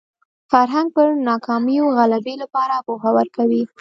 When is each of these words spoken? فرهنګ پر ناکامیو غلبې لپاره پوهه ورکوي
فرهنګ 0.51 0.87
پر 0.95 1.07
ناکامیو 1.29 1.85
غلبې 1.97 2.35
لپاره 2.43 2.75
پوهه 2.85 3.09
ورکوي 3.17 3.63